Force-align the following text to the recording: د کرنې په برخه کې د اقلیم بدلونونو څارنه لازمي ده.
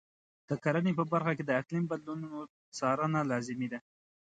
د 0.49 0.51
کرنې 0.63 0.91
په 0.99 1.03
برخه 1.11 1.31
کې 1.37 1.43
د 1.45 1.51
اقلیم 1.61 1.85
بدلونونو 1.91 2.39
څارنه 2.77 3.19
لازمي 3.31 3.67
ده. 3.73 3.79